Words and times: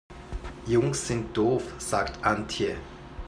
Jungs 0.65 1.05
sind 1.07 1.37
doof, 1.37 1.61
sagt 1.77 2.25
Antje. 2.25 2.75